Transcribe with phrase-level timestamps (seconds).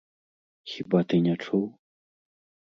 [0.71, 1.63] Хіба ты не чуў?